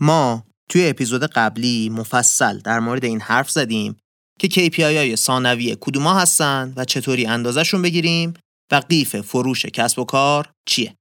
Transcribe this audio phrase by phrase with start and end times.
[0.00, 3.96] ما توی اپیزود قبلی مفصل در مورد این حرف زدیم
[4.38, 8.34] که KPI های ثانویه کدوما هستن و چطوری اندازشون بگیریم
[8.72, 10.96] و قیف فروش کسب و کار چیه.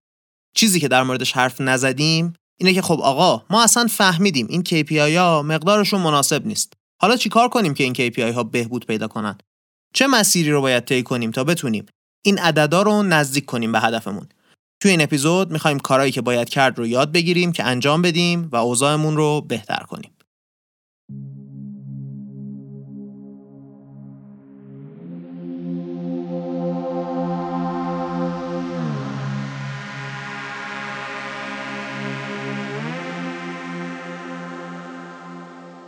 [0.56, 5.18] چیزی که در موردش حرف نزدیم اینه که خب آقا ما اصلا فهمیدیم این KPI
[5.18, 6.74] ها مقدارشون مناسب نیست.
[7.02, 9.38] حالا چیکار کنیم که این KPI ها بهبود پیدا کنن؟
[9.94, 11.86] چه مسیری رو باید طی کنیم تا بتونیم
[12.26, 14.28] این عددا رو نزدیک کنیم به هدفمون؟
[14.86, 18.56] توی این اپیزود می‌خوایم کارهایی که باید کرد رو یاد بگیریم که انجام بدیم و
[18.56, 20.12] اوضاعمون رو بهتر کنیم.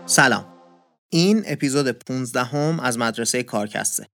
[0.05, 0.45] سلام.
[1.09, 4.07] این اپیزود 15 هم از مدرسه کارکسته.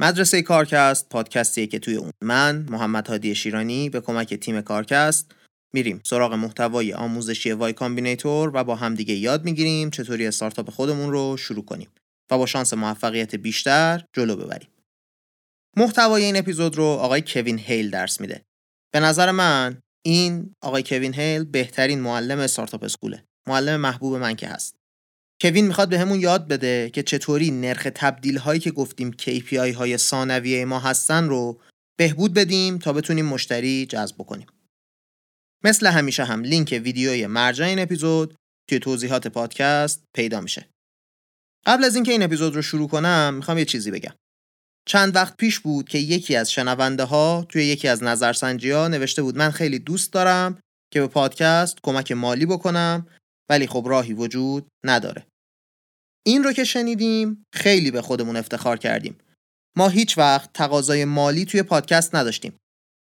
[0.00, 5.34] مدرسه کارکست پادکستیه که توی اون من محمد هادی شیرانی به کمک تیم کارکست
[5.74, 11.36] میریم سراغ محتوای آموزشی Y Combinator و با همدیگه یاد می‌گیریم چطوری استارتاپ خودمون رو
[11.36, 11.88] شروع کنیم
[12.30, 14.68] و با شانس موفقیت بیشتر جلو ببریم.
[15.76, 18.42] محتوای این اپیزود رو آقای کوین هیل درس میده.
[18.92, 23.24] به نظر من این آقای کوین هیل بهترین معلم Startup School ه.
[23.48, 24.76] معلم محبوب من که هست.
[25.44, 29.96] کوین می‌خواد به همون یاد بده که چطوری نرخ تبدیل هایی که گفتیم KPI های
[29.96, 31.60] ثانویه ما هستن رو
[31.98, 34.46] بهبود بدیم تا بتونیم مشتری جذب کنیم.
[35.64, 38.34] مثل همیشه هم لینک ویدیوی مرجع این اپیزود
[38.68, 40.68] توی توضیحات پادکست پیدا میشه.
[41.66, 44.14] قبل از اینکه این اپیزود رو شروع کنم می‌خوام یه چیزی بگم.
[44.86, 49.22] چند وقت پیش بود که یکی از شنونده ها توی یکی از نظرسنجی ها نوشته
[49.22, 50.58] بود من خیلی دوست دارم
[50.92, 53.06] که به پادکست کمک مالی بکنم
[53.50, 55.26] ولی خب راهی وجود نداره.
[56.26, 59.18] این رو که شنیدیم خیلی به خودمون افتخار کردیم.
[59.76, 62.56] ما هیچ وقت تقاضای مالی توی پادکست نداشتیم.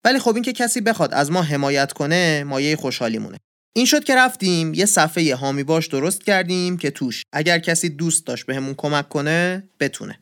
[0.06, 3.38] ولی خب این که کسی بخواد از ما حمایت کنه مایه خوشحالیمونه.
[3.76, 8.26] این شد که رفتیم یه صفحه هامی باش درست کردیم که توش اگر کسی دوست
[8.26, 10.20] داشت بهمون کمک کنه بتونه.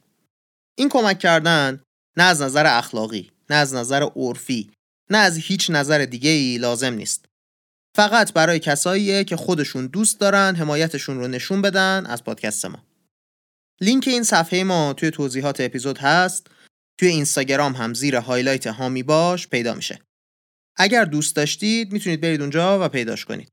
[0.78, 1.82] این کمک کردن
[2.18, 4.72] نه از نظر اخلاقی، نه از نظر عرفی،
[5.10, 7.26] نه از هیچ نظر دیگه ای لازم نیست.
[7.96, 12.85] فقط برای کساییه که خودشون دوست دارن حمایتشون رو نشون بدن از پادکست ما.
[13.82, 16.48] لینک این صفحه ما توی توضیحات اپیزود هست.
[17.00, 20.00] توی اینستاگرام هم زیر highlight حامی باش پیدا میشه.
[20.78, 23.50] اگر دوست داشتید می‌تونید برید اونجا و پیداش کنید.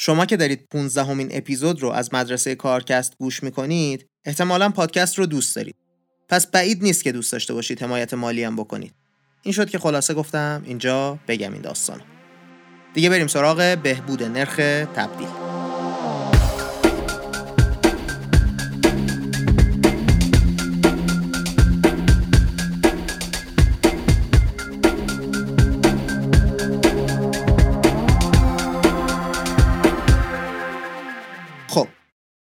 [0.00, 5.56] شما که دارید 15همین اپیزود رو از مدرسه کارکست گوش می‌کنید احتمالا پادکست رو دوست
[5.56, 5.76] دارید.
[6.28, 8.94] پس بعید نیست که دوست داشته باشید حمایت مالی هم بکنید.
[9.42, 12.02] این شد که خلاصه گفتم اینجا بگم این داستانو.
[12.94, 14.56] دیگه بریم سراغ بهبود نرخ
[14.94, 15.28] تبدیل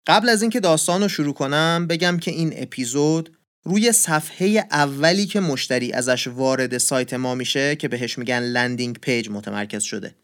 [0.08, 5.40] قبل از اینکه داستان رو شروع کنم بگم که این اپیزود روی صفحه اولی که
[5.40, 10.14] مشتری ازش وارد سایت ما میشه که بهش میگن landing page متمرکز شده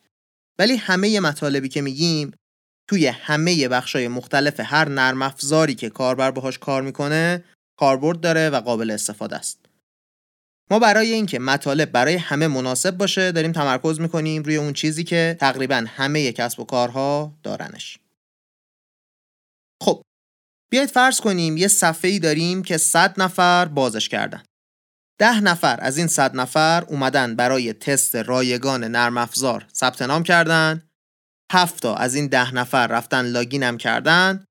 [0.59, 2.33] ولی همه مطالبی که میگیم
[2.89, 7.45] توی همه بخشای مختلف هر نرم افزاری که کاربر باهاش کار می‌کنه
[7.79, 9.59] کاربرد داره و قابل استفاده است.
[10.71, 15.37] ما برای اینکه مطالب برای همه مناسب باشه داریم تمرکز می‌کنیم روی اون چیزی که
[15.41, 17.99] تقریبا همه کسب و کارها دارنش.
[20.75, 24.43] بیاید فرض کنیم یه صفحه ای داریم که 100 نفر بازش کردن.
[25.21, 30.83] ده نفر از این صد نفر اومدن برای تست رایگان نرم افزار ثبت نام کردن.
[31.53, 34.45] هفتا از این ده نفر رفتن لاگینم کردن.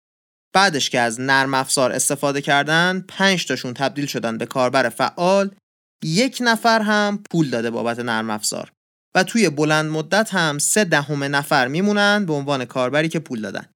[0.54, 5.56] بعدش که از نرم افزار استفاده کردن پنج تاشون تبدیل شدن به کاربر فعال.
[6.04, 8.72] یک نفر هم پول داده بابت نرم افزار.
[9.16, 13.73] و توی بلند مدت هم سه دهم نفر میمونن به عنوان کاربری که پول دادن.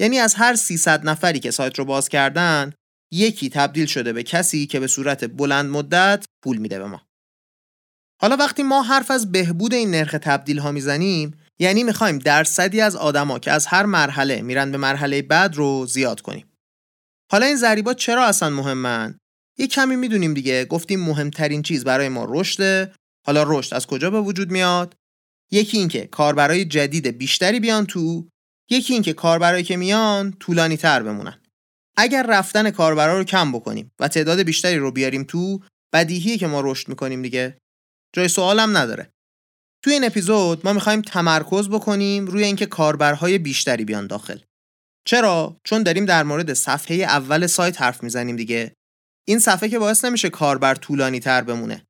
[0.00, 2.72] یعنی از هر 300 نفری که سایت رو باز کردن
[3.12, 7.02] یکی تبدیل شده به کسی که به صورت بلند مدت پول میده به ما.
[8.20, 12.96] حالا وقتی ما حرف از بهبود این نرخ تبدیل ها می‌زنیم یعنی می‌خوایم درصدی از
[12.96, 16.52] آدما که از هر مرحله میرن به مرحله بعد رو زیاد کنیم.
[17.32, 19.18] حالا این ضریبات چرا اصلا مهمن؟
[19.58, 22.94] یه کمی می‌دونیم دیگه گفتیم مهمترین چیز برای ما رشده.
[23.26, 24.94] حالا رشد از کجا به وجود میاد؟
[25.52, 28.28] یکی اینکه کاربرای جدید بیشتری بیان تو،
[28.70, 31.40] یکی اینکه کاربرایی که میان طولانی تر بمونن.
[31.96, 35.60] اگر رفتن کاربرا رو کم بکنیم و تعداد بیشتری رو بیاریم تو
[35.92, 37.58] بدیهیه که ما رشد می‌کنیم دیگه.
[38.14, 39.10] جای سوالم نداره.
[39.84, 44.38] توی این اپیزود ما می‌خوایم تمرکز بکنیم روی اینکه کاربرهای بیشتری بیان داخل.
[45.06, 48.74] چرا؟ چون داریم در مورد صفحه اول سایت حرف می‌زنیم دیگه.
[49.28, 51.86] این صفحه که باعث نمیشه کاربر طولانی تر بمونه.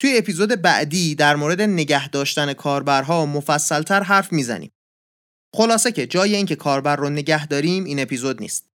[0.00, 4.70] توی اپیزود بعدی در مورد نگه داشتن کاربرها مفصلتر حرف می‌زنیم.
[5.56, 8.66] خلاصه که جای اینکه کاربر رو نگه داریم این اپیزود نیست.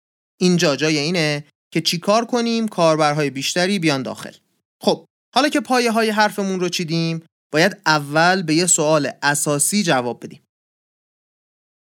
[0.40, 4.32] اینجا جای اینه که چیکار کنیم کاربرهای بیشتری بیان داخل.
[4.80, 10.24] خب حالا که پایه های حرفمون رو چیدیم باید اول به یه سوال اساسی جواب
[10.24, 10.42] بدیم.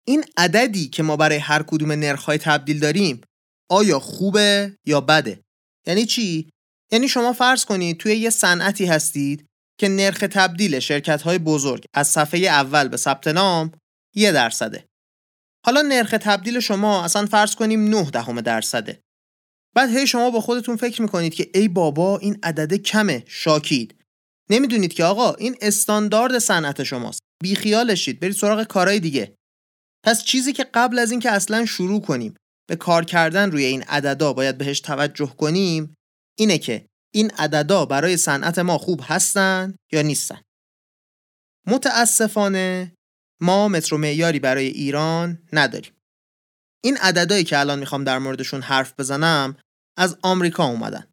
[0.07, 3.21] این عددی که ما برای هر کدوم نرخ‌های تبدیل داریم
[3.71, 5.41] آیا خوبه یا بده؟
[5.87, 6.51] یعنی چی؟
[6.93, 9.47] یعنی شما فرض کنید توی یه صنعتی هستید
[9.81, 13.73] که نرخ تبدیل شرکت های بزرگ از صفحه اول به ثبت نام
[14.15, 14.89] یه درصده.
[15.67, 19.01] حالا نرخ تبدیل شما اصلا فرض کنیم 9 دهم درصده.
[19.75, 23.95] بعد هی شما با خودتون فکر می‌کنید که ای بابا این عدد کمه شاکید.
[24.51, 27.21] نمی‌دونید که آقا این استاندارد صنعت شماست.
[27.43, 28.21] بیخیالشید.
[28.21, 29.37] برید سراغ کارهای دیگه.
[30.05, 32.35] پس چیزی که قبل از اینکه اصلا شروع کنیم
[32.69, 35.95] به کار کردن روی این عددا باید بهش توجه کنیم
[36.39, 40.41] اینه که این عددا برای صنعت ما خوب هستن یا نیستن.
[41.67, 42.93] متاسفانه
[43.43, 45.93] ما مترو معیاری برای ایران نداریم.
[46.85, 49.57] این عددهایی که الان می‌خوام در موردشون حرف بزنم
[49.99, 51.09] از آمریکا اومدن.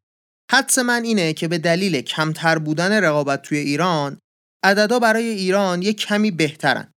[0.51, 4.19] حدس من اینه که به دلیل کمتر بودن رقابت توی ایران
[4.63, 6.93] عددا برای ایران یک کمی بهترن.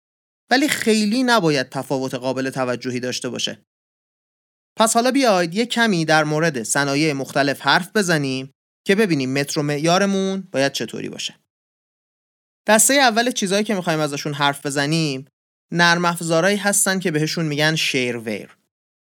[0.51, 3.63] ولی خیلی نباید تفاوت قابل توجهی داشته باشه.
[4.79, 8.51] پس حالا بیاید یک کمی در مورد صنایع مختلف حرف بزنیم
[8.87, 11.42] که ببینیم مترو معیارمون باید چطوری باشه.
[12.67, 15.25] دسته اول چیزهایی که می‌خوایم ازشون حرف بزنیم
[15.73, 18.57] نرم افزارهایی هستن که بهشون میگن شیرویر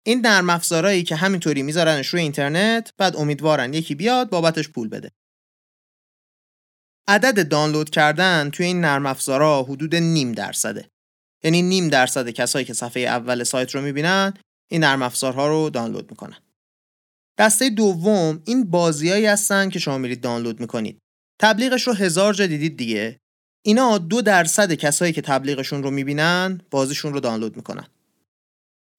[0.06, 5.12] این نرم افزارهایی که همینطوری میذارنش روی اینترنت بعد امیدوارن یکی بیاد بابتش پول بده.
[7.08, 10.88] عدد دانلود کردن توی این نرم افزارها حدود نیم درصده.
[11.44, 14.34] یعنی نیم درصد کسایی که صفحه اول سایت رو می‌بینن
[14.70, 16.38] این نرم افزارها رو دانلود می‌کنن.
[17.38, 20.98] دسته دوم این بازیایی هستن که شما میرید دانلود می‌کنید.
[21.40, 23.20] تبلیغش رو هزار جا دیدید دیگه.
[23.66, 27.86] اینا دو درصد کسایی که تبلیغشون رو می‌بینن بازیشون رو دانلود می‌کنن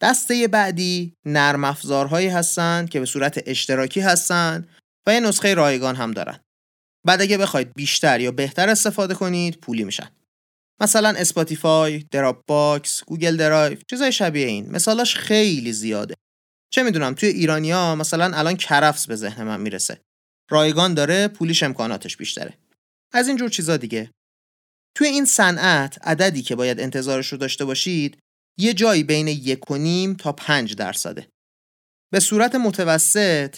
[0.01, 4.67] دسته بعدی نرم افزارهایی هستن که به صورت اشتراکی هستن
[5.07, 6.39] و یه نسخه رایگان هم دارن
[7.05, 10.09] بعد اگه بخواید بیشتر یا بهتر استفاده کنید پولی میشن
[10.81, 14.71] مثلا اسپاتیفای، دراپ باکس، گوگل درایو، چیزای شبیه این.
[14.71, 16.15] مثالاش خیلی زیاده.
[16.73, 20.01] چه می‌دونم توی ایرانیا مثلا الان کرفس به ذهن من می‌رسه.
[20.49, 22.53] رایگان داره، پولیش امکاناتش بیشتره.
[23.13, 24.11] از این جور چیزا دیگه.
[24.95, 28.17] توی این صنعت عددی که باید انتظارش رو داشته باشید
[28.59, 31.27] یه جایی بین یک و نیم تا پنج درصده.
[32.11, 33.57] به صورت متوسط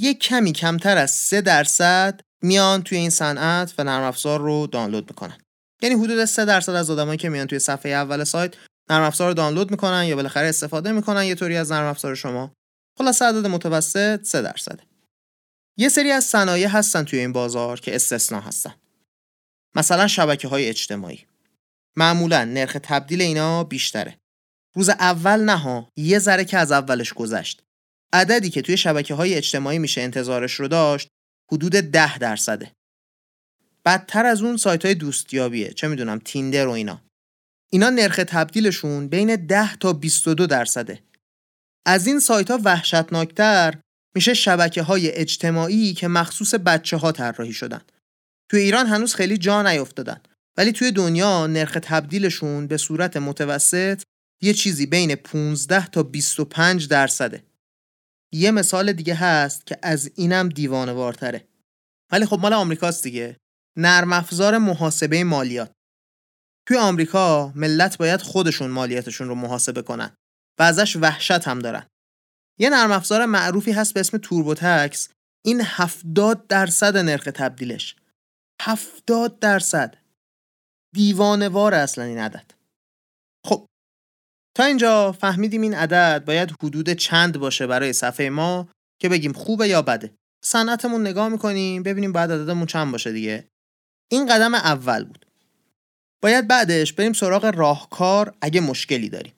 [0.00, 5.10] یک کمی کمتر از سه درصد میان توی این صنعت و نرم افزار رو دانلود
[5.10, 5.38] می‌کنن.
[5.82, 8.54] یعنی حدود 3 درصد از آدمایی که میان توی صفحه اول سایت
[8.90, 12.52] نرم افزار رو دانلود می‌کنن یا بالاخره استفاده می‌کنن یه طوری از نرم افزار شما
[12.98, 14.82] خلاص عدد متوسط 3 درصده
[15.78, 18.74] یه سری از صنایع هستن توی این بازار که استثنا هستن
[19.76, 21.26] مثلا شبکه های اجتماعی.
[21.96, 24.18] معمولا نرخ تبدیل اینا بیشتره.
[24.74, 27.62] روز اول نه یه ذره که از اولش گذشت.
[28.12, 31.08] عددی که توی شبکه های اجتماعی میشه انتظارش رو داشت
[31.52, 32.72] حدود 10 درصده.
[33.84, 37.02] بدتر از اون سایت های دوستیابیه چه می‌دونم تیندر و اینا.
[37.72, 41.02] اینا نرخ تبدیلشون بین 10 تا 22 درصده.
[41.86, 43.74] از این سایت ها وحشتناکتر
[44.14, 47.80] میشه شبکه های اجتماعی که مخصوص بچه ها طراحی شدن.
[48.50, 50.20] توی ایران هنوز خیلی جا نیافتادن.
[50.56, 54.02] ولی توی دنیا نرخ تبدیلشون به صورت متوسط
[54.42, 57.44] یه چیزی بین 15 تا 25 درصده.
[58.32, 61.48] یه مثال دیگه هست که از اینم دیوانوارتره.
[62.12, 63.36] ولی خب مال آمریکاست دیگه.
[63.76, 65.72] نرم افزار محاسبه مالیات.
[66.68, 70.16] توی آمریکا ملت باید خودشون مالیاتشون رو محاسبه کنن
[70.58, 71.86] و ازش وحشت هم دارن.
[72.58, 75.08] یه نرم افزار معروفی هست به اسم توربوتکس
[75.44, 77.96] این 70 درصد نرخ تبدیلش.
[78.60, 79.96] 70 درصد.
[80.94, 82.50] دیوانوار اصلا این عدد.
[83.46, 83.66] خب
[84.56, 88.68] تا اینجا فهمیدیم این عدد باید حدود چند باشه برای صفحه ما
[89.02, 90.14] که بگیم خوبه یا بده.
[90.44, 93.48] صنعتمون نگاه می‌کنیم ببینیم بعد عددمون چند باشه دیگه.
[94.12, 95.26] این قدم اول بود.
[96.22, 99.34] باید بعدش بریم سراغ راهکار اگه مشکلی داریم.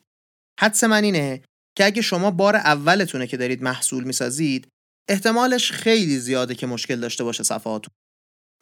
[0.60, 1.42] حدس من اینه
[1.76, 4.68] که اگه شما بار اولتونه که دارید محصول می‌سازید
[5.08, 7.94] احتمالش خیلی زیاده که مشکل داشته باشه صفحاتون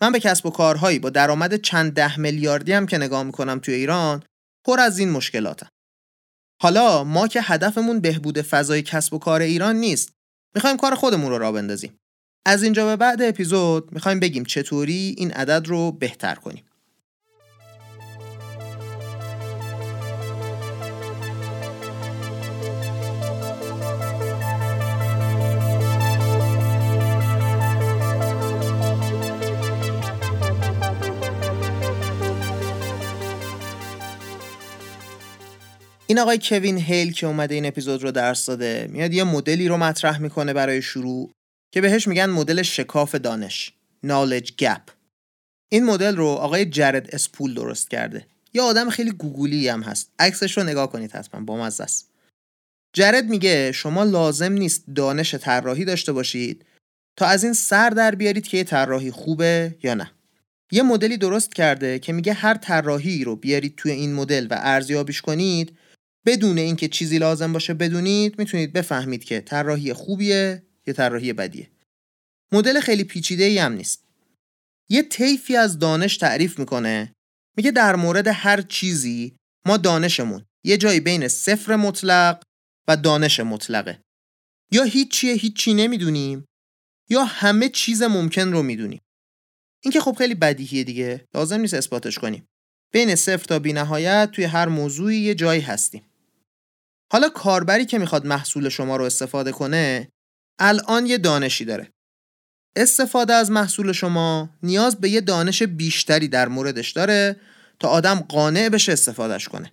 [0.01, 3.75] من به کسب و کارهایی با درآمد چند ده میلیاردی هم که نگاه می‌کنم توی
[3.75, 4.23] ایران
[4.67, 5.69] پر از این مشکلاتم.
[6.63, 10.13] حالا ما که هدفمون بهبود فضای کسب و کار ایران نیست
[10.55, 11.99] می‌خوایم کار خودمون رو را بندازیم.
[12.47, 16.65] از اینجا به بعد اپیزود می‌خوایم بگیم چطوری این عدد رو بهتر کنیم.
[36.09, 39.77] این آقای کوین هیل که اومده این اپیزود رو درس داده میاد یه مدلی رو
[39.77, 41.31] مطرح می‌کنه برای شروع
[41.75, 43.73] که بهش میگن مدل شکاف دانش
[44.07, 44.91] knowledge gap.
[45.69, 48.27] این مدل رو آقای جرد اسپول درست کرده.
[48.55, 50.13] یه آدم خیلی گوگولی هم هست.
[50.19, 52.11] عکسش رو نگاه کنید حتما با مزه است.
[52.93, 56.65] جرد میگه شما لازم نیست دانش طراحی داشته باشید
[57.17, 60.11] تا از این سر در بیارید که یه طراحی خوبه یا نه.
[60.73, 65.21] یه مدلی درست کرده که میگه هر طراحی رو بیارید توی این مدل و ارزیابیش
[65.21, 65.77] کنید
[66.27, 71.71] بدون اینکه چیزی لازم باشه بدونید می‌تونید بفهمید که طراحی خوبیه یا طراحی بدیه.
[72.53, 74.05] مدل خیلی پیچیده ای هم نیست.
[74.91, 77.13] یه طیفی از دانش تعریف می‌کنه.
[77.57, 82.43] میگه در مورد هر چیزی ما دانشمون یه جایی بین صفر مطلق
[82.89, 84.01] و دانش مطلقه.
[84.73, 86.45] یا هیچیه هیچی نمی‌دونیم
[87.11, 89.01] یا همه چیز ممکن رو می‌دونیم.
[89.85, 91.25] این که خب خیلی بدیهیه دیگه.
[91.35, 92.47] لازم نیست اثباتش کنیم.
[92.93, 96.03] بین صفر تا بینهایت توی هر موضوعی یه جایی هستیم.
[97.13, 100.09] حالا کاربری که می‌خواد محصول شما رو استفاده کنه
[100.59, 101.93] الان یه دانشی داره.
[102.77, 107.37] استفاده از محصول شما نیاز به یه دانش بیشتری در موردش داره
[107.81, 109.73] تا آدم قانع بشه استفادهش کنه.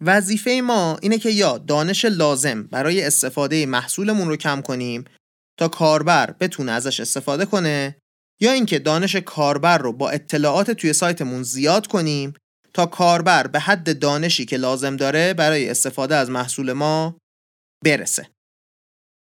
[0.00, 5.04] وظیفه ما اینه که یا دانش لازم برای استفاده محصولمون رو کم کنیم
[5.58, 7.96] تا کاربر بتونه ازش استفاده کنه
[8.40, 12.34] یا اینکه دانش کاربر رو با اطلاعات توی سایتمون زیاد کنیم
[12.74, 17.18] تا کاربر به حد دانشی که لازم داره برای استفاده از محصول ما
[17.84, 18.30] برسه.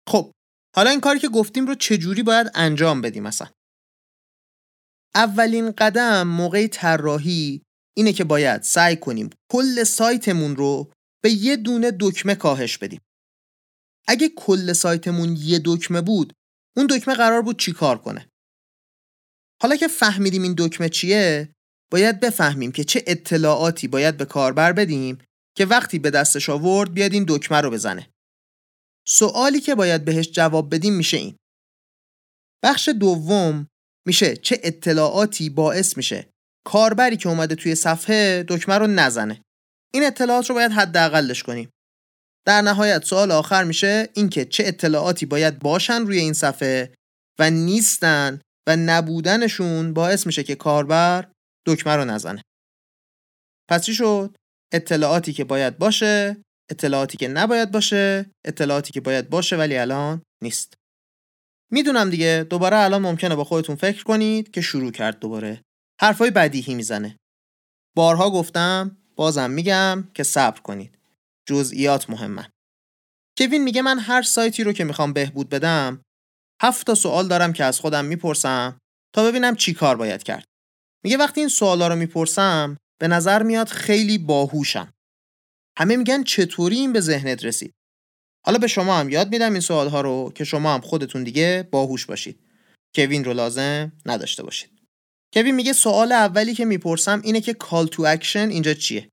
[0.10, 0.32] خب
[0.76, 3.48] حالا این کاری که گفتیم رو چجوری باید انجام بدیم مثلا؟
[5.16, 7.62] اولین قدم موقع طراحی
[7.98, 10.92] اینه که باید سعی کنیم کل سایتمون رو
[11.24, 13.02] به یه دونه دکمه کاهش بدیم.
[14.08, 16.34] اگه کل سایتمون یه دکمه بود
[16.78, 18.30] اون دکمه قرار بود چی کار کنه؟
[19.62, 21.54] حالا که فهمیدیم این دکمه چیه
[21.92, 25.18] باید بفهمیم که چه اطلاعاتی باید به کاربر بدیم
[25.58, 28.10] که وقتی به دستش آورد بیاد این دکمه رو بزنه.
[29.08, 31.36] سوالی که باید بهش جواب بدیم میشه این.
[32.64, 33.68] بخش دوم
[34.08, 36.30] میشه چه اطلاعاتی باعث میشه
[36.66, 39.42] کاربری که اومده توی صفحه دکمه رو نزنه.
[39.94, 41.70] این اطلاعات رو باید حداقلش کنیم.
[42.46, 46.94] در نهایت سوال آخر میشه اینکه چه اطلاعاتی باید باشن روی این صفحه
[47.40, 51.32] و نیستن و نبودنشون باعث میشه که کاربر
[51.66, 52.42] دکمه رو نزنه.
[53.70, 54.36] پس چی شد؟
[54.74, 56.38] اطلاعاتی که باید باشه
[56.70, 60.74] اطلاعاتی که نباید باشه اطلاعاتی که باید باشه ولی الان نیست.
[61.72, 65.62] می‌دونم دیگه دوباره الان ممکنه با خودتون فکر کنید که شروع کرد دوباره.
[66.02, 67.18] حرفای بدیهی می‌زنه.
[67.96, 70.98] بارها گفتم بازم میگم که صبر کنید.
[71.48, 72.50] جزئیات مهمن
[73.38, 76.02] کوین میگه من هر سایتی رو که می‌خوام بهبود بدم
[76.62, 78.78] هفت تا سوال دارم که از خودم می‌پرسم
[79.16, 80.46] تا ببینم چی کار باید کرد.
[81.04, 84.94] میگه وقتی این سوالا رو می‌پرسم به نظر میاد خیلی باهوشم.
[85.78, 87.74] همه میگن چطوری این به ذهنت رسید؟
[88.46, 91.68] حالا به شما هم یاد میدم این سوال ها رو که شما هم خودتون دیگه
[91.72, 92.40] باهوش باشید.
[92.96, 94.70] کوین رو لازم نداشته باشید.
[95.34, 99.10] کوین میگه سوال اولی که می‌پرسم اینه که call to action اینجا چیه؟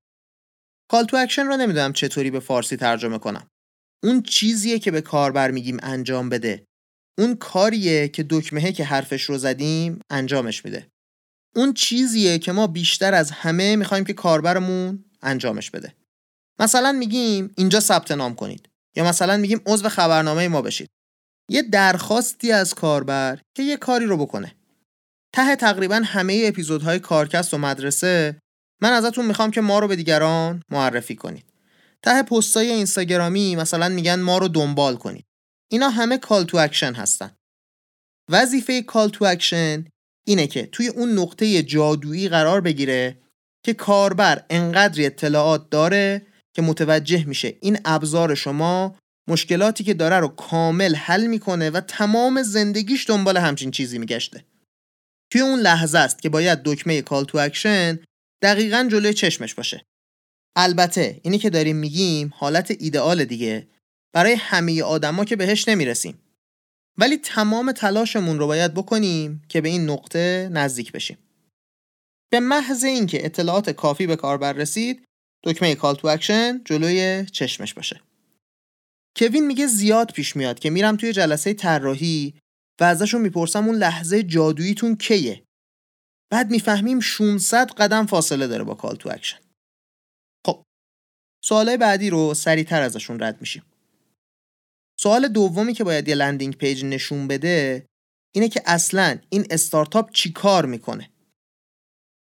[0.91, 3.49] call to action رو نمی‌دونم چطوری به فارسی ترجمه کنم.
[4.05, 6.65] اون چیزیه که به کاربر میگیم انجام بده.
[7.19, 10.89] اون کاریه که دکمهه که حرفش رو زدیم انجامش میده.
[11.59, 15.95] اون چیزیه که ما بیشتر از همه می‌خوایم که کاربرمون انجامش بده.
[16.59, 20.89] مثلا میگیم اینجا ثبت نام کنید یا مثلا میگیم عضو خبرنامه ما بشید.
[21.51, 24.55] یه درخواستی از کاربر که یه کاری رو بکنه.
[25.35, 28.39] ته تقریبا همه اپیزودهای کارکست و مدرسه
[28.83, 31.45] من ازتون می‌خوام که ما رو به دیگران معرفی کنید.
[32.03, 35.25] ته پستای اینستاگرامی مثلا میگن ما رو دنبال کنید.
[35.71, 37.31] اینا همه call to action هستن.
[38.31, 39.85] وظیفه call to action
[40.29, 43.19] اینه که توی اون نقطه جادویی قرار بگیره
[43.65, 48.97] که کاربر انقدری اطلاعات داره که متوجه میشه این ابزار شما
[49.29, 54.45] مشکلاتی که داره رو کامل حل می‌کنه و تمام زندگیش دنبال همچین چیزی میگشته.
[55.33, 57.99] توی اون لحظه است که باید دکمه call to action
[58.43, 59.85] دقیقا جلوی چشمش باشه.
[60.57, 63.69] البته اینی که داریم میگیم حالت ایدئال دیگه.
[64.15, 66.19] برای همه آدما که بهش نمی‌رسیم.
[66.99, 71.19] ولی تمام تلاشمون رو باید بکنیم که به این نقطه نزدیک بشیم.
[72.31, 75.05] به محض اینکه اطلاعات کافی به کاربر رسید
[75.45, 78.01] دکمه call to action جلوی چشمش باشه.
[79.17, 82.35] کوین میگه زیاد پیش میاد که میرم توی جلسه طراحی
[82.81, 85.43] و ازشون می‌پرسم اون لحظه جادوییتون کیه.
[86.33, 89.39] بعد می‌فهمیم 600 قدم فاصله داره با call to action
[90.47, 90.63] خب
[91.45, 93.63] سوالای بعدی رو سریعتر ازشون رد میشیم.
[95.01, 97.87] سوال دومی که باید یه landing page نشون بده
[98.35, 101.11] اینه که اصلا این استارتاپ چی کار می‌کنه.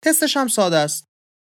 [0.06, 1.04] تستش هم ساده است.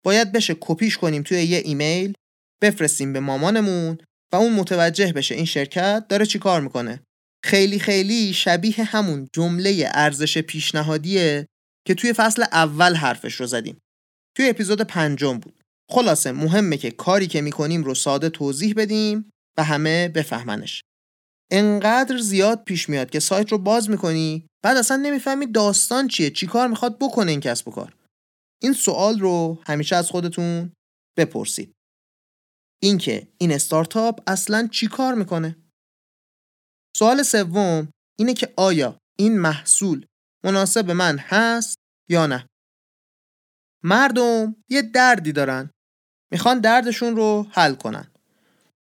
[0.06, 2.14] باید بشه کپیش کنیم توی یه ایمیل
[2.62, 3.98] بفرستیم به مامانمون
[4.34, 7.04] و اون متوجه بشه این شرکت داره چی کار می‌کنه.
[7.46, 11.46] خیلی خیلی شبیه همون جمله ارزش پیشنهادیه
[11.88, 13.80] که توی فصل اول حرفش رو زدیم.
[14.38, 15.62] توی اپیزود پنجم بود.
[15.92, 20.82] خلاصه مهمه که کاری که می‌کنیم رو ساده توضیح بدیم و همه بفهمنش.
[21.52, 26.48] انقدر زیاد پیش میاد که سایت رو باز می‌کنی بعد اصلا نمی‌فهمی داستان چیه چی
[26.48, 27.96] کار می‌خواد بکنه این کسب و کار.
[28.62, 30.72] این سوال رو همیشه از خودتون
[31.18, 31.74] بپرسید.
[32.84, 35.56] اینکه این استارتاپ اصلا چی کار می‌کنه؟
[36.98, 40.06] سوال سوم اینه که آیا این محصول
[40.44, 41.76] مناسب من هست
[42.10, 42.48] یا نه؟
[43.84, 45.70] مردم یه دردی دارن.
[46.32, 48.12] می‌خوان دردشون رو حل کنن.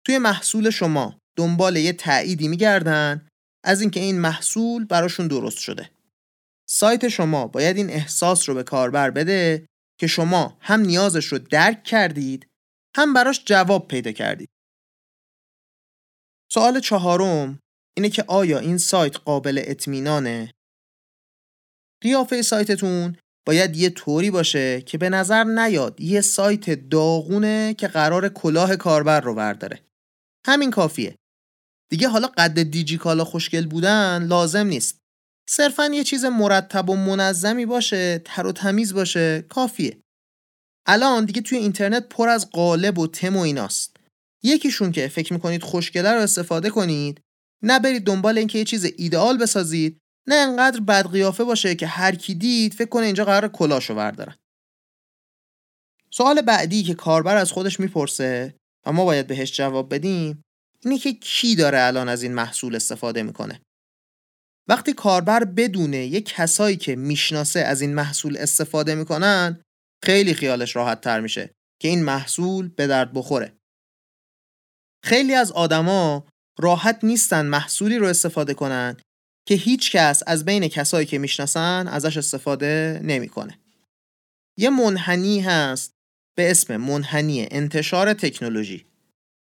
[0.05, 3.27] توی محصول شما دنبال یه تأییدی میگردن
[3.65, 5.89] از اینکه این محصول براشون درست شده.
[6.69, 9.65] سایت شما باید این احساس رو به کاربر بده
[9.99, 12.47] که شما هم نیازش رو درک کردید
[12.95, 14.49] هم براش جواب پیدا کردید.
[16.53, 17.59] سوال چهارم
[17.97, 20.51] اینه که آیا این سایت قابل اطمینانه؟
[22.03, 28.29] قیافه سایتتون باید یه طوری باشه که به نظر نیاد یه سایت داغونه که قرار
[28.29, 29.81] کلاه کاربر رو برداره.
[30.45, 31.15] همین کافیه.
[31.89, 34.99] دیگه حالا قد دیجیکالا خوشگل بودن لازم نیست.
[35.49, 39.97] صرفا یه چیز مرتب و منظمی باشه تر و تمیز باشه کافیه.
[40.87, 43.97] الان دیگه توی اینترنت پر از قالب و تم و ایناست.
[44.43, 47.21] یکیشون که فکر می‌کنید خوشگله رو استفاده کنید
[47.63, 52.15] نه برید دنبال اینکه یه چیز ایدئال بسازید نه انقدر بد قیافه باشه که هر
[52.15, 54.35] کی دید فکر کنه اینجا قرار کلاشو بردارن.
[56.11, 60.41] سوال بعدی که کاربر از خودش می‌پرسه و ما باید بهش جواب بدیم
[60.82, 63.62] اینه که کی داره الان از این محصول استفاده می‌کنه
[64.70, 69.62] وقتی کاربر بدونه یه کسایی که می‌شناسه از این محصول استفاده می‌کنن
[70.03, 71.50] خیلی خیالش راحت تر میشه
[71.82, 73.53] که این محصول به درد بخوره
[75.03, 76.27] خیلی از آدما
[76.60, 78.98] راحت نیستن محصولی رو استفاده کنن
[79.48, 83.59] که هیچ کس از بین کسایی که می‌شناسن ازش استفاده نمی‌کنه.
[84.57, 85.92] یه منحنی هست
[86.38, 88.85] به اسم منحنی انتشار تکنولوژی.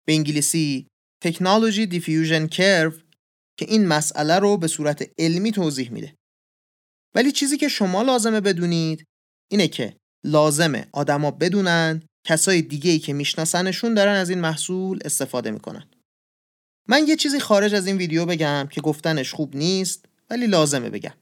[0.07, 0.87] به انگلیسی
[1.25, 2.95] Technology Diffusion Curve
[3.57, 6.15] که این مسئله رو به صورت علمی توضیح میده.
[7.15, 9.05] ولی چیزی که شما لازمه بدونید
[9.51, 15.51] اینه که لازمه آدما بدونن کسای دیگه ای که میشناسنشون دارن از این محصول استفاده
[15.51, 15.89] می‌کنن.
[16.87, 21.13] من یه چیزی خارج از این ویدیو بگم که گفتنش خوب نیست ولی لازمه بگم.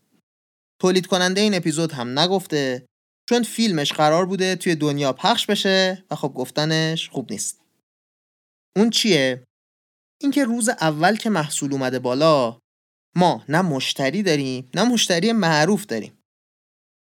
[0.81, 2.85] تولید کننده این اپیزود هم نگفته
[3.29, 7.61] چون فیلمش قرار بوده توی دنیا پخش بشه و خب گفتنش خوب نیست.
[8.75, 9.46] اون چیه؟
[10.21, 12.59] اینکه روز اول که محصول اومده بالا
[13.15, 16.23] ما نه مشتری داریم نه مشتری معروف داریم.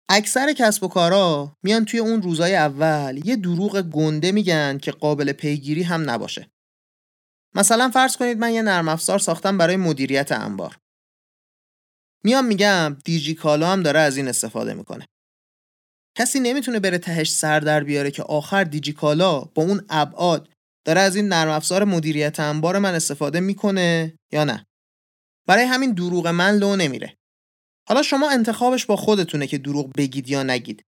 [0.10, 5.32] اکثر کسب و کارا میان توی اون روزای اول یه دروغ گنده میگن که قابل
[5.32, 6.50] پیگیری هم نباشه.
[7.56, 10.78] مثلا فرض کنید من یه نرم افزار ساختم برای مدیریت انبار.
[12.24, 15.06] میام میگم دیجی کالا هم داره از این استفاده می‌کنه.
[16.18, 20.50] کسی نمی‌تونه بره تهش سر در بیاره که آخر دیجی کالا با اون ابعاد
[20.88, 24.66] داره از این نرم افزار مدیریت انبار من استفاده می‌کنه یا نه.
[25.48, 27.16] برای همین دروغ من لو نمیره.
[27.88, 30.84] حالا شما انتخابش با خودتونه که دروغ بگید یا نگید.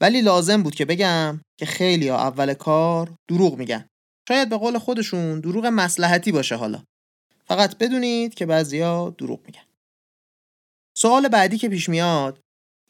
[0.00, 3.88] ولی لازم بود که بگم که خیلی ها اول کار دروغ میگن.
[4.28, 6.82] شاید به قول خودشون دروغ مسلحتی باشه حالا
[7.46, 9.64] فقط بدونید که بعضیا دروغ میگن
[10.96, 12.40] سوال بعدی که پیش میاد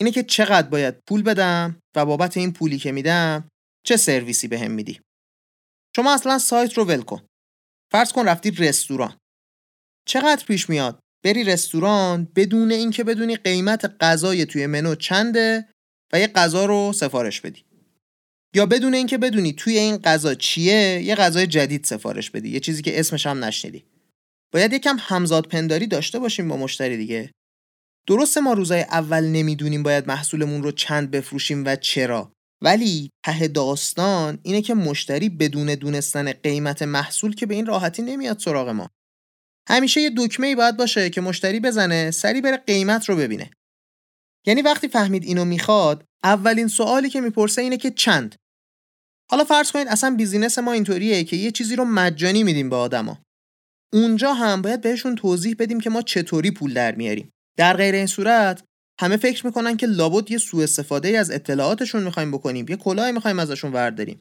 [0.01, 3.49] اینه که چقدر باید پول بدم و بابت این پولی که میدم
[3.87, 5.01] چه سرویسی بهم به میدی
[5.99, 7.27] شما اصلا سایت رو ول کن.
[7.93, 9.17] فرض کن رفتی رستوران.
[10.07, 15.69] چقدر پیش میاد؟ بری رستوران بدون اینکه بدونی قیمت غذای توی منو چنده
[16.13, 17.65] و یه غذا رو سفارش بدی.
[18.55, 22.49] یا بدون اینکه بدونی توی این غذا چیه یه غذای جدید سفارش بدی.
[22.49, 23.85] یه چیزی که اسمش هم نشنیدی.
[24.53, 27.31] باید یکم همزاد پنداری داشته باشیم با مشتری دیگه.
[28.09, 32.33] درسته ما روزای اول نمی‌دونیم باید محصولمون رو چند بفروشیم و چرا.
[32.63, 38.39] ولی ته داستان اینه که مشتری بدون دونستن قیمت محصول که به این راحتی نمیاد
[38.39, 38.91] سراغ ما.
[39.69, 43.51] همیشه یه دکمه ای باید باشه که مشتری بزنه سری بره قیمت رو ببینه.
[44.47, 48.37] یعنی وقتی فهمید اینو می‌خواد اولین سوالی که می‌پرسه اینه که چند؟
[49.31, 53.19] حالا فرض کنید اصلا بیزینس ما اینطوریه که یه چیزی رو مجانی میدیم به آدما.
[53.93, 57.31] اونجا هم باید بهشون توضیح بدیم که ما چطوری پول در میاریم.
[57.59, 58.65] در غیر این صورت
[59.01, 63.39] همه فکر می‌کنن که لابد یه سوء استفاده از اطلاعاتشون می‌خوایم بکنیم یه کلاهی می‌خوایم
[63.39, 64.21] ازشون ورداریم.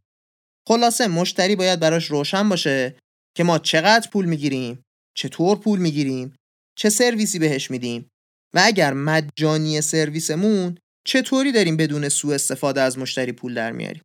[0.67, 2.95] خلاصه مشتری باید براش روشن باشه
[3.37, 4.83] که ما چقدر پول می‌گیریم
[5.17, 6.35] چطور پول می‌گیریم
[6.77, 8.09] چه سرویسی بهش میدیم
[8.55, 14.01] و اگر مجانی سرویسمون چطوری داریم بدون سوء استفاده از مشتری پول در میاریم؟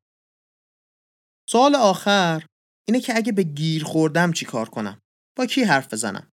[1.51, 2.47] سوال آخر
[2.89, 4.99] اینه که اگه به گیر خوردم چی کار کنم؟
[5.39, 6.31] با کی حرف بزنم؟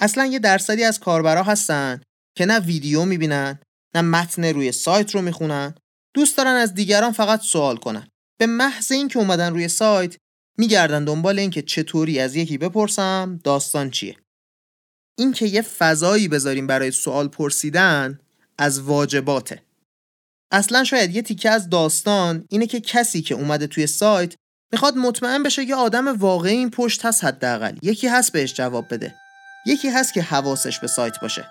[0.00, 2.02] اصلا یه درصدی از کاربرا هستن
[2.36, 3.60] که نه ویدیو می‌بینن
[3.94, 5.74] نه متن روی سایت رو می‌خونن.
[6.14, 8.08] دوست دارن از دیگران فقط سوال کنن.
[8.38, 10.16] به محض اینکه اومدن روی سایت
[10.58, 14.16] میگردن دنبال اینکه چطوری از یکی بپرسم داستان چیه.
[15.18, 18.18] اینکه یه فضایی بذاریم برای سوال پرسیدن
[18.58, 19.62] از واجباته.
[20.52, 24.34] اصلا شاید یه تیکه از داستان اینه که کسی که اومده توی سایت
[24.72, 27.76] می‌خواد مطمئن بشه یه آدم واقعی این پشت هست حداقل.
[27.82, 29.14] یکی هست بهش جواب بده.
[29.66, 31.48] یکی هست که حواسش به سایت باشه.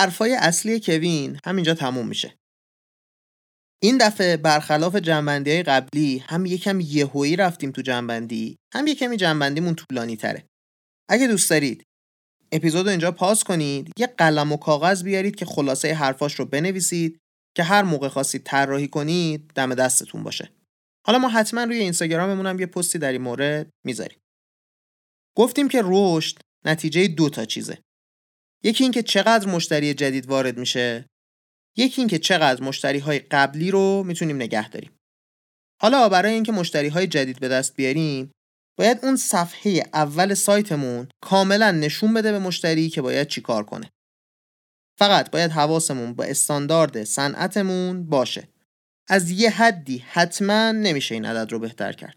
[0.00, 2.36] حرفای اصلی کوین همینجا تموم میشه.
[3.82, 9.74] این دفعه برخلاف جنبندی های قبلی هم یکم یهویی رفتیم تو جنبندی هم یکمی جنبندیمون
[9.74, 10.46] طولانی تره.
[11.08, 11.84] اگه دوست دارید
[12.52, 17.18] اپیزود رو اینجا پاس کنید یه قلم و کاغذ بیارید که خلاصه حرفاش رو بنویسید
[17.56, 20.50] که هر موقع خواستید طراحی کنید دم دستتون باشه.
[21.06, 24.18] حالا ما حتما روی اینستاگراممون هم یه پستی در این مورد می‌ذاریم.
[25.36, 27.78] گفتیم که رشد نتیجه دو تا چیزه.
[28.64, 31.06] یکی اینکه چقدر مشتری جدید وارد میشه
[31.76, 34.96] یکی اینکه چقدر مشتری های قبلی رو می‌تونیم نگه داریم.
[35.82, 38.32] حالا برای اینکه مشتری های جدید به دست بیاریم
[38.78, 43.90] باید اون صفحه اول سایتمون کاملا نشون بده به مشتری که باید چیکار کنه.
[44.98, 48.48] فقط باید حواسمون با استاندارد صنعتمون باشه.
[49.08, 52.16] از یه حدی حتما نمیشه این عدد رو بهتر کرد.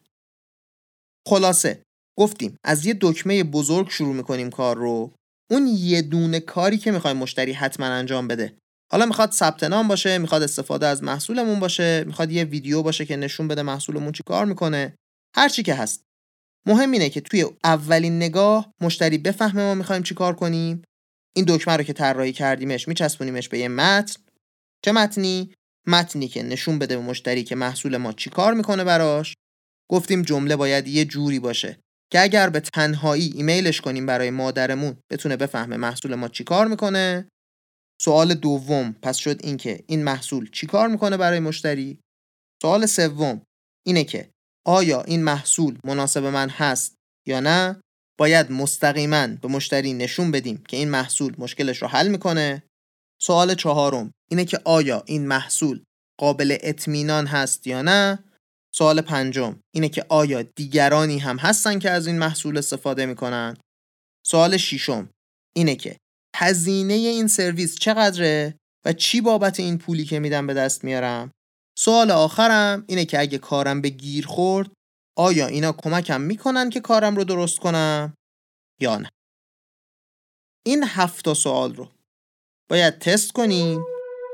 [1.27, 1.83] خلاصه
[2.19, 5.13] گفتیم از یه دکمه بزرگ شروع می‌کنیم کار رو.
[5.51, 8.57] اون یه دونه کاری که می‌خوایم مشتری حتما انجام بده.
[8.91, 13.15] حالا می‌خواد ثبت نام باشه می‌خواد استفاده از محصولمون باشه می‌خواد یه ویدیو باشه که
[13.15, 14.95] نشون بده محصولمون چی کار می‌کنه.
[15.35, 16.03] هر چی که هست.
[16.67, 20.83] مهم اینه که توی اولین نگاه مشتری بفهمه ما می‌خوایم چی کار کنیم.
[21.35, 24.21] این دکمه رو که طراحی کردیمش میچسبونیمش به یه متن.
[24.85, 25.53] چه متنی؟
[25.87, 29.33] متنی که نشون بده به مشتری که محصول ما چی کار می‌کنه براش.
[29.91, 31.79] گفتیم جمله باید یه جوری باشه.
[32.13, 37.27] که اگر به تنهایی ایمیلش کنیم برای مادرمون بتونه بفهمه محصول ما چیکار می‌کنه.
[38.01, 41.99] سوال دوم پس شد اینکه این محصول چیکار می‌کنه برای مشتری؟
[42.61, 43.41] سوال سوم
[43.85, 44.31] اینه که
[44.67, 46.95] آیا این محصول مناسب من هست
[47.27, 47.79] یا نه؟
[48.19, 52.63] باید مستقیما به مشتری نشون بدیم که این محصول مشکلش رو حل می‌کنه.
[53.21, 55.83] سوال چهارم اینه که آیا این محصول
[56.19, 58.23] قابل اطمینان هست یا نه؟
[58.75, 63.57] سوال پنجم اینه که آیا دیگرانی هم هستن که از این محصول استفاده می‌کنن؟
[64.25, 65.09] سوال ششم
[65.55, 65.97] اینه که
[66.35, 68.55] هزینه این سرویس چقدره
[68.85, 71.31] و چی بابت این پولی که میدم به دست میارم؟
[71.79, 74.71] سوال آخرم اینه که اگه کارم به گیر خورد
[75.17, 78.13] آیا اینا کمکم می‌کنن که کارم رو درست کنم
[78.81, 79.09] یا نه؟
[80.65, 81.91] این هفت سوال رو
[82.69, 83.85] باید تست کنیم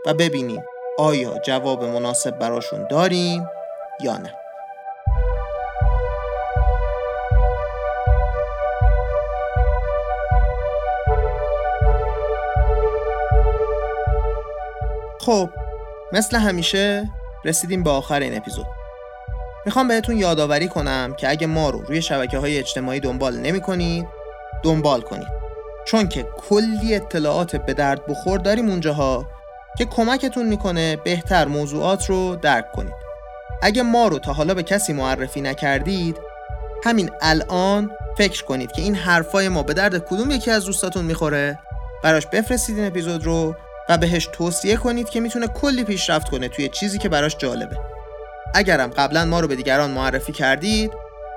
[0.05, 0.61] و ببینیم
[0.97, 3.43] آیا جواب مناسب براشون داریم
[4.01, 4.33] یا نه.
[15.19, 15.49] خب
[16.13, 17.09] مثل همیشه
[17.45, 18.65] رسیدیم به آخر این اپیزود.
[19.65, 24.07] می‌خوام بهتون یادآوری کنم که اگه ما رو روی شبکه های اجتماعی دنبال نمی کنید
[24.63, 25.27] دنبال کنید.
[25.85, 29.25] چون که کلی اطلاعات به درد بخور داریم اونجاها
[29.77, 33.08] که کمکتون می‌کنه بهتر موضوعات رو درک کنید.
[33.61, 36.17] اگه ما رو تا حالا به کسی معرفی نکردید
[36.83, 41.59] همین الان فکر کنید که این حرفای ما به درد کدوم یکی از دوستاتون می‌خوره؟
[42.03, 43.55] براش بفرستید این اپیزود رو
[43.89, 47.77] و بهش توصیه کنید که می‌تونه کلی پیشرفت کنه توی چیزی که براش جالبه.
[48.55, 50.91] اگرم قبلا ما رو به دیگران معرفی کردید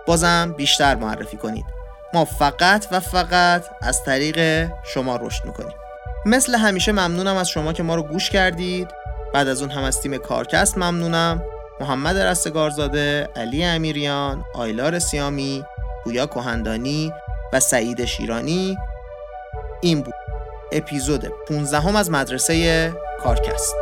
[0.07, 1.65] بازم بیشتر معرفی کنید.
[2.15, 5.77] ما فقط و فقط از طریق شما رشد می‌کنیم.
[6.27, 8.89] مثل همیشه ممنونم از شما که ما رو گوش کردید.
[9.35, 11.43] بعد از اون هم از تیم کارکست ممنونم.
[11.81, 15.65] محمد رستگارزاده، علی امیریان، آیلار سیامی،
[16.05, 17.13] پویا کهندانی
[17.53, 18.79] و سعید شیرانی.
[19.81, 20.15] این بود
[20.73, 23.75] اپیزود 15 هم از مدرسه کارکست.